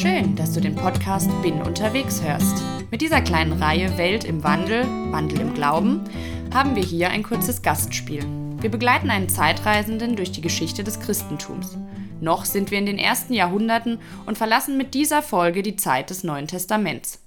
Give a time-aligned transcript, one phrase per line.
[0.00, 2.62] Schön, dass du den Podcast Bin unterwegs hörst.
[2.92, 6.04] Mit dieser kleinen Reihe Welt im Wandel, Wandel im Glauben
[6.54, 8.24] haben wir hier ein kurzes Gastspiel.
[8.60, 11.76] Wir begleiten einen Zeitreisenden durch die Geschichte des Christentums.
[12.20, 16.22] Noch sind wir in den ersten Jahrhunderten und verlassen mit dieser Folge die Zeit des
[16.22, 17.20] Neuen Testaments.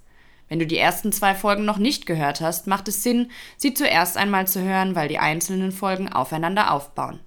[0.48, 4.16] Wenn du die ersten zwei Folgen noch nicht gehört hast, macht es Sinn, sie zuerst
[4.16, 7.20] einmal zu hören, weil die einzelnen Folgen aufeinander aufbauen.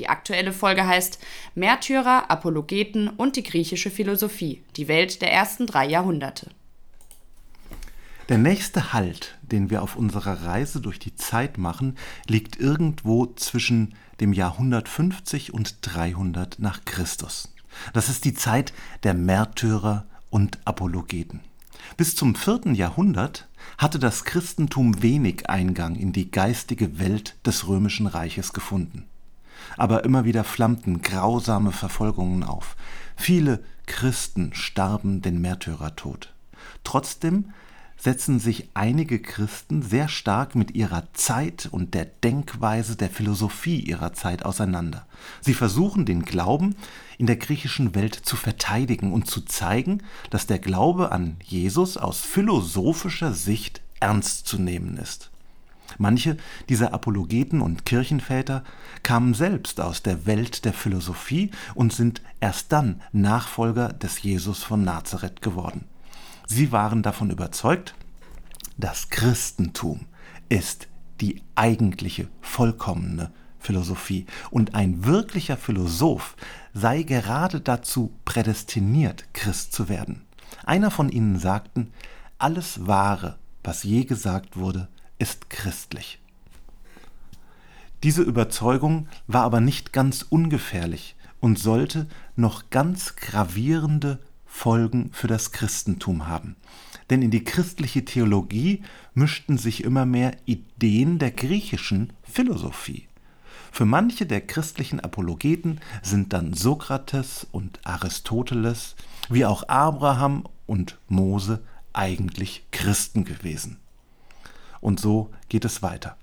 [0.00, 1.18] Die aktuelle Folge heißt
[1.54, 6.50] Märtyrer, Apologeten und die griechische Philosophie, die Welt der ersten drei Jahrhunderte.
[8.30, 13.94] Der nächste Halt, den wir auf unserer Reise durch die Zeit machen, liegt irgendwo zwischen
[14.20, 17.52] dem Jahr 150 und 300 nach Christus.
[17.92, 18.72] Das ist die Zeit
[19.02, 21.40] der Märtyrer und Apologeten.
[21.98, 28.06] Bis zum vierten Jahrhundert hatte das Christentum wenig Eingang in die geistige Welt des römischen
[28.06, 29.04] Reiches gefunden.
[29.76, 32.76] Aber immer wieder flammten grausame Verfolgungen auf.
[33.16, 36.32] Viele Christen starben den Märtyrertod.
[36.84, 37.52] Trotzdem
[38.00, 44.14] setzen sich einige Christen sehr stark mit ihrer Zeit und der Denkweise der Philosophie ihrer
[44.14, 45.06] Zeit auseinander.
[45.42, 46.76] Sie versuchen den Glauben
[47.18, 52.20] in der griechischen Welt zu verteidigen und zu zeigen, dass der Glaube an Jesus aus
[52.20, 55.30] philosophischer Sicht ernst zu nehmen ist.
[56.00, 56.38] Manche
[56.70, 58.64] dieser Apologeten und Kirchenväter
[59.02, 64.82] kamen selbst aus der Welt der Philosophie und sind erst dann Nachfolger des Jesus von
[64.82, 65.84] Nazareth geworden.
[66.46, 67.94] Sie waren davon überzeugt,
[68.78, 70.06] das Christentum
[70.48, 70.88] ist
[71.20, 74.24] die eigentliche, vollkommene Philosophie.
[74.50, 76.34] Und ein wirklicher Philosoph
[76.72, 80.22] sei gerade dazu prädestiniert, Christ zu werden.
[80.64, 81.92] Einer von ihnen sagten,
[82.38, 84.88] alles Wahre, was je gesagt wurde,
[85.20, 86.18] ist christlich.
[88.02, 95.52] Diese Überzeugung war aber nicht ganz ungefährlich und sollte noch ganz gravierende Folgen für das
[95.52, 96.56] Christentum haben.
[97.10, 98.82] Denn in die christliche Theologie
[99.14, 103.06] mischten sich immer mehr Ideen der griechischen Philosophie.
[103.72, 108.96] Für manche der christlichen Apologeten sind dann Sokrates und Aristoteles,
[109.28, 111.62] wie auch Abraham und Mose
[111.92, 113.79] eigentlich Christen gewesen.
[114.80, 116.16] Und so geht es weiter.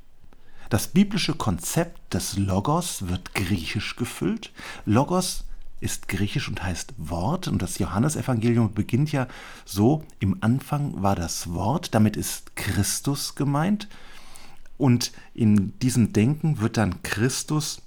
[0.69, 4.51] Das biblische Konzept des Logos wird griechisch gefüllt.
[4.85, 5.45] Logos
[5.79, 9.27] ist griechisch und heißt Wort und das Johannesevangelium beginnt ja
[9.63, 13.87] so, im Anfang war das Wort, damit ist Christus gemeint
[14.77, 17.81] und in diesem Denken wird dann Christus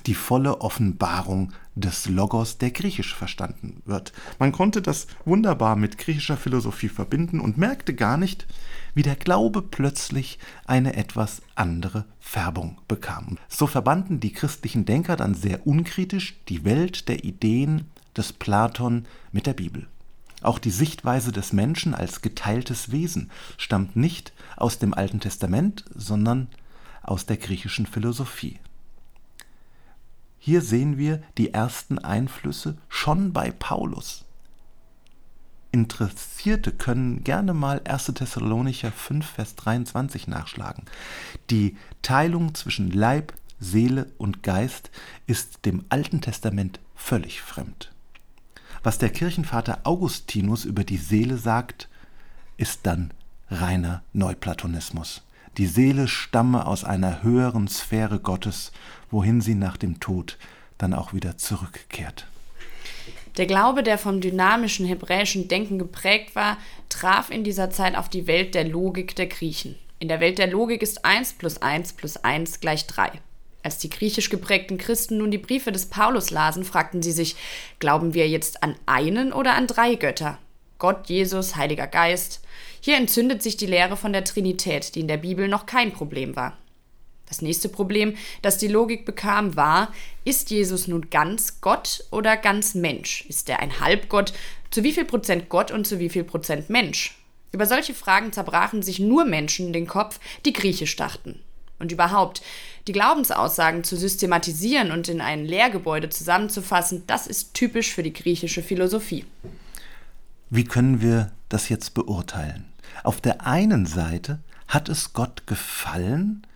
[0.00, 4.12] die volle Offenbarung des Logos, der griechisch verstanden wird.
[4.38, 8.46] Man konnte das wunderbar mit griechischer Philosophie verbinden und merkte gar nicht,
[8.94, 13.38] wie der Glaube plötzlich eine etwas andere Färbung bekam.
[13.48, 17.86] So verbanden die christlichen Denker dann sehr unkritisch die Welt der Ideen
[18.16, 19.86] des Platon mit der Bibel.
[20.42, 26.48] Auch die Sichtweise des Menschen als geteiltes Wesen stammt nicht aus dem Alten Testament, sondern
[27.02, 28.58] aus der griechischen Philosophie.
[30.46, 34.24] Hier sehen wir die ersten Einflüsse schon bei Paulus.
[35.72, 38.12] Interessierte können gerne mal 1.
[38.14, 40.84] Thessalonicher 5, Vers 23 nachschlagen.
[41.50, 44.92] Die Teilung zwischen Leib, Seele und Geist
[45.26, 47.90] ist dem Alten Testament völlig fremd.
[48.84, 51.88] Was der Kirchenvater Augustinus über die Seele sagt,
[52.56, 53.10] ist dann
[53.50, 55.25] reiner Neuplatonismus.
[55.58, 58.72] Die Seele stamme aus einer höheren Sphäre Gottes,
[59.10, 60.36] wohin sie nach dem Tod
[60.76, 62.26] dann auch wieder zurückkehrt.
[63.38, 66.58] Der Glaube, der vom dynamischen hebräischen Denken geprägt war,
[66.90, 69.76] traf in dieser Zeit auf die Welt der Logik der Griechen.
[69.98, 73.12] In der Welt der Logik ist 1 plus 1 plus 1 gleich 3.
[73.62, 77.34] Als die griechisch geprägten Christen nun die Briefe des Paulus lasen, fragten sie sich,
[77.78, 80.38] glauben wir jetzt an einen oder an drei Götter?
[80.78, 82.42] Gott, Jesus, Heiliger Geist.
[82.86, 86.36] Hier entzündet sich die Lehre von der Trinität, die in der Bibel noch kein Problem
[86.36, 86.56] war.
[87.28, 89.92] Das nächste Problem, das die Logik bekam, war,
[90.24, 93.26] ist Jesus nun ganz Gott oder ganz Mensch?
[93.28, 94.32] Ist er ein Halbgott?
[94.70, 97.18] Zu wie viel Prozent Gott und zu wie viel Prozent Mensch?
[97.50, 101.40] Über solche Fragen zerbrachen sich nur Menschen den Kopf, die griechisch dachten.
[101.80, 102.40] Und überhaupt,
[102.86, 108.62] die Glaubensaussagen zu systematisieren und in ein Lehrgebäude zusammenzufassen, das ist typisch für die griechische
[108.62, 109.24] Philosophie.
[110.50, 112.66] Wie können wir das jetzt beurteilen?
[113.02, 116.46] Auf der einen Seite hat es Gott gefallen,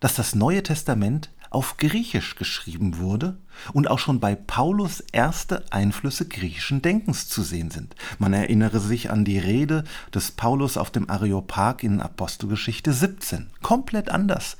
[0.00, 3.36] dass das Neue Testament auf Griechisch geschrieben wurde
[3.72, 7.94] und auch schon bei Paulus erste Einflüsse griechischen Denkens zu sehen sind.
[8.18, 13.50] Man erinnere sich an die Rede des Paulus auf dem Areopag in Apostelgeschichte 17.
[13.62, 14.56] Komplett anders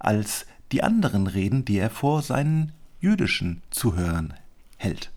[0.00, 4.34] als die anderen Reden, die er vor seinen jüdischen Zuhörern
[4.78, 5.10] hält.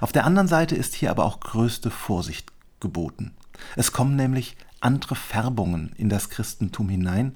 [0.00, 2.50] Auf der anderen Seite ist hier aber auch größte Vorsicht
[2.80, 3.32] geboten.
[3.76, 7.34] Es kommen nämlich andere Färbungen in das Christentum hinein,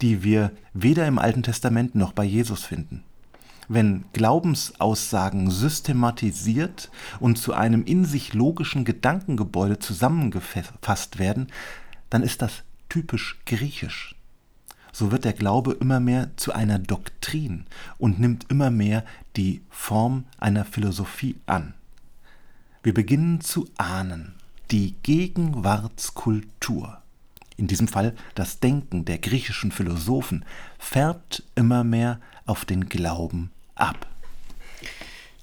[0.00, 3.04] die wir weder im Alten Testament noch bei Jesus finden.
[3.68, 6.90] Wenn Glaubensaussagen systematisiert
[7.20, 11.46] und zu einem in sich logischen Gedankengebäude zusammengefasst werden,
[12.10, 14.16] dann ist das typisch griechisch.
[14.92, 17.64] So wird der Glaube immer mehr zu einer Doktrin
[17.96, 19.04] und nimmt immer mehr
[19.36, 21.72] die Form einer Philosophie an.
[22.82, 24.34] Wir beginnen zu ahnen,
[24.72, 26.98] die Gegenwartskultur,
[27.58, 30.46] in diesem Fall das Denken der griechischen Philosophen,
[30.78, 34.06] färbt immer mehr auf den Glauben ab.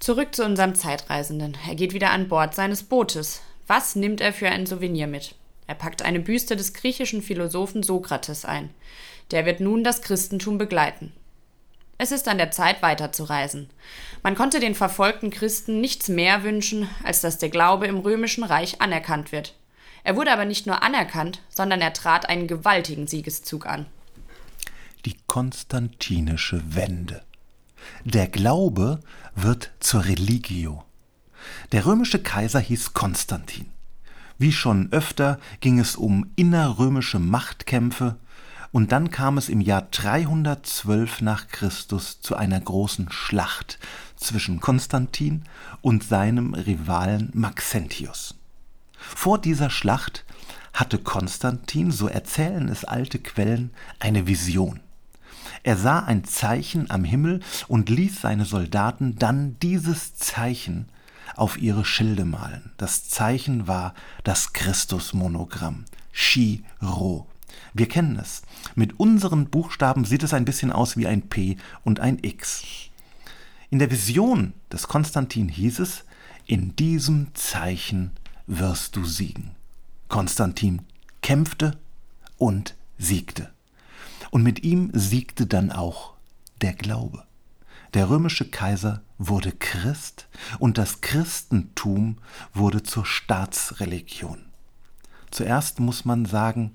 [0.00, 1.56] Zurück zu unserem Zeitreisenden.
[1.68, 3.40] Er geht wieder an Bord seines Bootes.
[3.66, 5.36] Was nimmt er für ein Souvenir mit?
[5.68, 8.70] Er packt eine Büste des griechischen Philosophen Sokrates ein.
[9.30, 11.12] Der wird nun das Christentum begleiten.
[12.02, 13.68] Es ist an der Zeit, weiterzureisen.
[14.22, 18.80] Man konnte den verfolgten Christen nichts mehr wünschen, als dass der Glaube im römischen Reich
[18.80, 19.54] anerkannt wird.
[20.02, 23.84] Er wurde aber nicht nur anerkannt, sondern er trat einen gewaltigen Siegeszug an.
[25.04, 27.20] Die konstantinische Wende.
[28.04, 29.00] Der Glaube
[29.34, 30.82] wird zur Religio.
[31.72, 33.66] Der römische Kaiser hieß Konstantin.
[34.38, 38.16] Wie schon öfter ging es um innerrömische Machtkämpfe,
[38.72, 43.78] und dann kam es im Jahr 312 nach Christus zu einer großen Schlacht
[44.16, 45.44] zwischen Konstantin
[45.80, 48.34] und seinem Rivalen Maxentius.
[48.96, 50.24] Vor dieser Schlacht
[50.72, 54.80] hatte Konstantin, so erzählen es alte Quellen, eine Vision.
[55.62, 60.88] Er sah ein Zeichen am Himmel und ließ seine Soldaten dann dieses Zeichen
[61.36, 62.72] auf ihre Schilde malen.
[62.76, 63.94] Das Zeichen war
[64.24, 67.26] das Christusmonogramm, Chi-Rho.
[67.74, 68.42] Wir kennen es.
[68.74, 72.64] Mit unseren Buchstaben sieht es ein bisschen aus wie ein P und ein X.
[73.70, 76.04] In der Vision des Konstantin hieß es,
[76.46, 78.10] in diesem Zeichen
[78.46, 79.52] wirst du siegen.
[80.08, 80.82] Konstantin
[81.22, 81.78] kämpfte
[82.36, 83.50] und siegte.
[84.30, 86.14] Und mit ihm siegte dann auch
[86.60, 87.24] der Glaube.
[87.94, 92.18] Der römische Kaiser wurde Christ und das Christentum
[92.54, 94.38] wurde zur Staatsreligion.
[95.30, 96.72] Zuerst muss man sagen,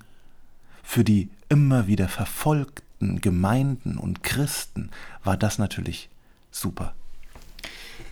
[0.86, 4.90] für die immer wieder verfolgten Gemeinden und Christen
[5.24, 6.10] war das natürlich
[6.52, 6.94] super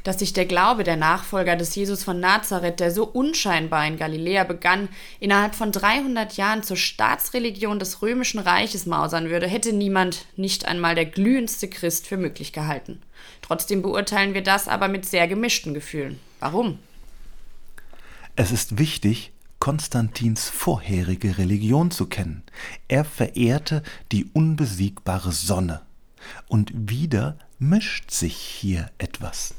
[0.04, 4.44] dass sich der Glaube der Nachfolger des Jesus von Nazareth, der so unscheinbar in Galiläa
[4.44, 4.90] begann,
[5.20, 10.96] innerhalb von 300 Jahren zur Staatsreligion des römischen Reiches mausern würde, hätte niemand, nicht einmal
[10.96, 13.02] der glühendste Christ, für möglich gehalten.
[13.42, 16.20] Trotzdem beurteilen wir das aber mit sehr gemischten Gefühlen.
[16.40, 16.80] Warum?
[18.36, 19.32] Es ist wichtig,
[19.64, 22.44] Konstantins vorherige Religion zu kennen.
[22.90, 23.82] Er verehrte
[24.12, 25.80] die unbesiegbare Sonne.
[26.50, 29.54] Und wieder mischt sich hier etwas.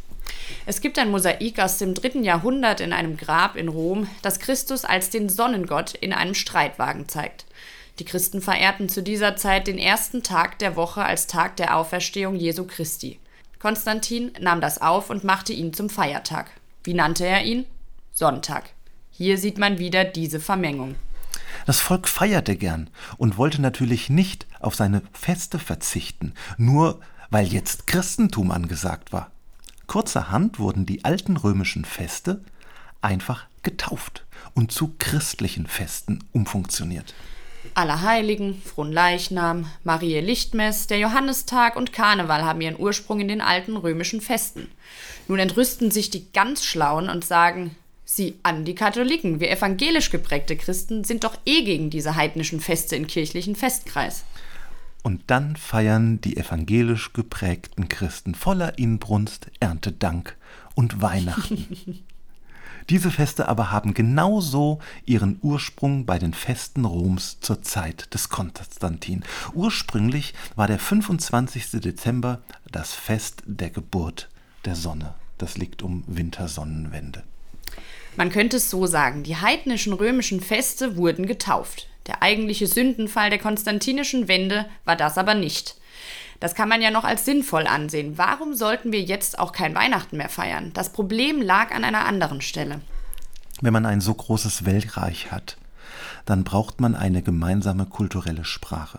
[0.67, 4.85] Es gibt ein Mosaik aus dem dritten Jahrhundert in einem Grab in Rom, das Christus
[4.85, 7.47] als den Sonnengott in einem Streitwagen zeigt.
[7.99, 12.37] Die Christen verehrten zu dieser Zeit den ersten Tag der Woche als Tag der Auferstehung
[12.37, 13.21] Jesu Christi.
[13.59, 16.51] Konstantin nahm das auf und machte ihn zum Feiertag.
[16.83, 17.65] Wie nannte er ihn?
[18.13, 18.74] Sonntag.
[19.17, 20.97] Hier sieht man wieder diese Vermengung.
[21.67, 26.99] Das Volk feierte gern und wollte natürlich nicht auf seine Feste verzichten, nur
[27.31, 29.31] weil jetzt Christentum angesagt war.
[29.87, 32.43] Kurzerhand wurden die alten römischen Feste
[33.03, 34.25] einfach getauft
[34.55, 37.15] und zu christlichen Festen umfunktioniert.
[37.75, 44.21] Allerheiligen, Fronleichnam, Marie Lichtmess, der Johannistag und Karneval haben ihren Ursprung in den alten römischen
[44.21, 44.69] Festen.
[45.29, 47.77] Nun entrüsten sich die ganz Schlauen und sagen,
[48.17, 52.97] sieh an die Katholiken, wir evangelisch geprägte Christen sind doch eh gegen diese heidnischen Feste
[52.97, 54.25] in kirchlichen Festkreis.
[55.03, 60.37] Und dann feiern die evangelisch geprägten Christen voller Inbrunst Erntedank
[60.75, 62.05] und Weihnachten.
[62.91, 69.25] Diese Feste aber haben genauso ihren Ursprung bei den Festen Roms zur Zeit des Konstantin.
[69.55, 71.81] Ursprünglich war der 25.
[71.81, 74.29] Dezember das Fest der Geburt
[74.67, 75.15] der Sonne.
[75.39, 77.25] Das liegt um Wintersonnenwende.
[78.17, 81.89] Man könnte es so sagen, die heidnischen römischen Feste wurden getauft.
[82.07, 85.77] Der eigentliche Sündenfall der konstantinischen Wende war das aber nicht.
[86.39, 88.19] Das kann man ja noch als sinnvoll ansehen.
[88.19, 90.73] Warum sollten wir jetzt auch kein Weihnachten mehr feiern?
[90.75, 92.81] Das Problem lag an einer anderen Stelle.
[93.61, 95.57] Wenn man ein so großes Weltreich hat,
[96.25, 98.99] dann braucht man eine gemeinsame kulturelle Sprache.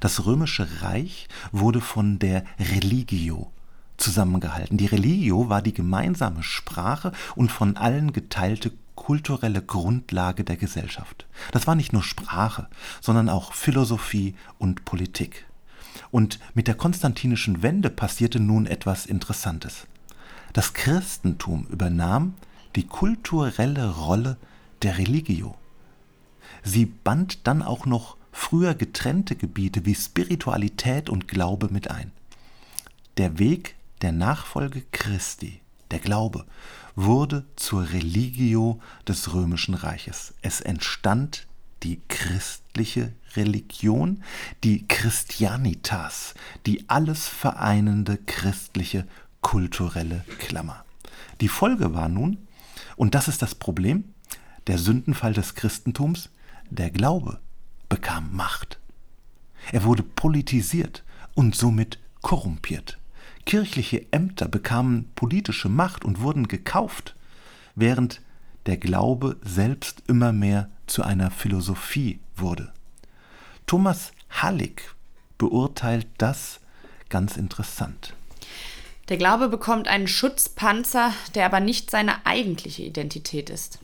[0.00, 3.50] Das römische Reich wurde von der Religio
[3.98, 4.78] zusammengehalten.
[4.78, 11.26] Die Religio war die gemeinsame Sprache und von allen geteilte kulturelle Grundlage der Gesellschaft.
[11.52, 12.68] Das war nicht nur Sprache,
[13.00, 15.46] sondern auch Philosophie und Politik.
[16.10, 19.86] Und mit der konstantinischen Wende passierte nun etwas Interessantes.
[20.52, 22.34] Das Christentum übernahm
[22.76, 24.36] die kulturelle Rolle
[24.82, 25.56] der Religio.
[26.62, 32.12] Sie band dann auch noch früher getrennte Gebiete wie Spiritualität und Glaube mit ein.
[33.16, 36.44] Der Weg der Nachfolge Christi, der Glaube,
[36.94, 40.34] wurde zur Religio des römischen Reiches.
[40.42, 41.46] Es entstand
[41.82, 44.22] die christliche Religion,
[44.64, 46.34] die Christianitas,
[46.66, 49.06] die alles vereinende christliche
[49.40, 50.84] kulturelle Klammer.
[51.40, 52.38] Die Folge war nun,
[52.96, 54.12] und das ist das Problem,
[54.66, 56.30] der Sündenfall des Christentums,
[56.68, 57.38] der Glaube
[57.88, 58.78] bekam Macht.
[59.72, 62.97] Er wurde politisiert und somit korrumpiert.
[63.48, 67.16] Kirchliche Ämter bekamen politische Macht und wurden gekauft,
[67.74, 68.20] während
[68.66, 72.74] der Glaube selbst immer mehr zu einer Philosophie wurde.
[73.64, 74.82] Thomas Hallig
[75.38, 76.60] beurteilt das
[77.08, 78.12] ganz interessant.
[79.08, 83.78] Der Glaube bekommt einen Schutzpanzer, der aber nicht seine eigentliche Identität ist.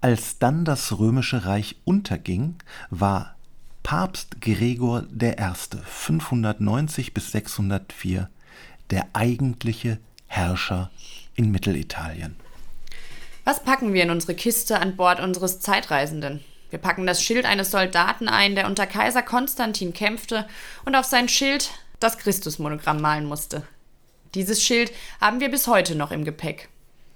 [0.00, 2.54] Als dann das römische Reich unterging,
[2.90, 3.34] war
[3.90, 5.34] Papst Gregor I.
[5.84, 8.30] 590 bis 604
[8.92, 10.92] der eigentliche Herrscher
[11.34, 12.36] in Mittelitalien.
[13.42, 16.38] Was packen wir in unsere Kiste an Bord unseres Zeitreisenden?
[16.70, 20.46] Wir packen das Schild eines Soldaten ein, der unter Kaiser Konstantin kämpfte
[20.84, 23.64] und auf sein Schild das Christusmonogramm malen musste.
[24.36, 26.68] Dieses Schild haben wir bis heute noch im Gepäck.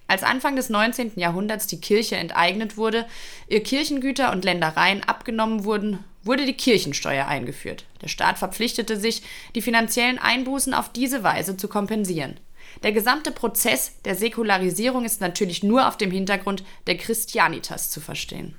[0.08, 1.12] Als Anfang des 19.
[1.20, 3.06] Jahrhunderts die Kirche enteignet wurde,
[3.46, 7.84] ihr Kirchengüter und Ländereien abgenommen wurden, wurde die Kirchensteuer eingeführt.
[8.02, 9.22] Der Staat verpflichtete sich,
[9.54, 12.40] die finanziellen Einbußen auf diese Weise zu kompensieren.
[12.82, 18.56] Der gesamte Prozess der Säkularisierung ist natürlich nur auf dem Hintergrund der Christianitas zu verstehen.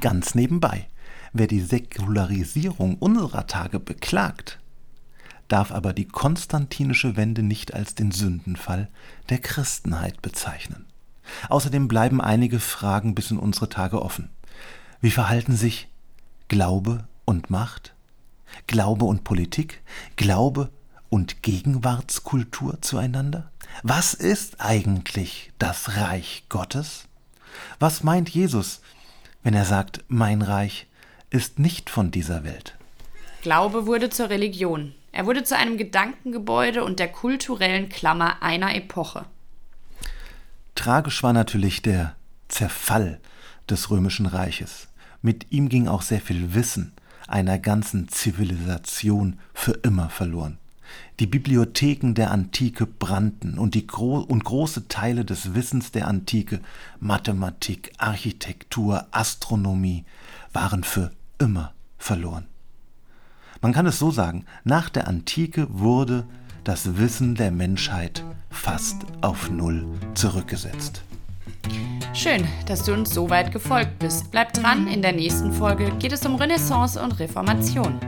[0.00, 0.86] Ganz nebenbei,
[1.32, 4.58] wer die Säkularisierung unserer Tage beklagt,
[5.48, 8.88] darf aber die konstantinische Wende nicht als den Sündenfall
[9.28, 10.86] der Christenheit bezeichnen.
[11.48, 14.30] Außerdem bleiben einige Fragen bis in unsere Tage offen.
[15.00, 15.88] Wie verhalten sich
[16.48, 17.94] Glaube und Macht?
[18.66, 19.82] Glaube und Politik?
[20.16, 20.70] Glaube
[21.08, 23.50] und Gegenwartskultur zueinander?
[23.82, 27.06] Was ist eigentlich das Reich Gottes?
[27.78, 28.80] Was meint Jesus,
[29.42, 30.86] wenn er sagt, mein Reich
[31.30, 32.76] ist nicht von dieser Welt?
[33.42, 34.94] Glaube wurde zur Religion.
[35.12, 39.26] Er wurde zu einem Gedankengebäude und der kulturellen Klammer einer Epoche.
[40.74, 42.16] Tragisch war natürlich der
[42.48, 43.20] Zerfall
[43.70, 44.88] des römischen Reiches.
[45.24, 46.92] Mit ihm ging auch sehr viel Wissen
[47.26, 50.58] einer ganzen Zivilisation für immer verloren.
[51.18, 56.60] Die Bibliotheken der Antike brannten und, die Gro und große Teile des Wissens der Antike,
[57.00, 60.04] Mathematik, Architektur, Astronomie,
[60.52, 62.44] waren für immer verloren.
[63.62, 66.26] Man kann es so sagen, nach der Antike wurde
[66.64, 71.02] das Wissen der Menschheit fast auf Null zurückgesetzt.
[72.14, 74.30] Schön, dass du uns so weit gefolgt bist.
[74.30, 77.98] Bleib dran, in der nächsten Folge geht es um Renaissance und Reformation.